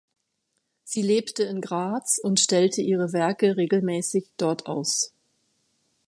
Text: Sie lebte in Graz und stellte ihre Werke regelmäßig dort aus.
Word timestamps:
Sie 0.83 1.03
lebte 1.03 1.43
in 1.43 1.61
Graz 1.61 2.17
und 2.17 2.39
stellte 2.39 2.81
ihre 2.81 3.13
Werke 3.13 3.55
regelmäßig 3.55 4.31
dort 4.37 4.65
aus. 4.65 5.13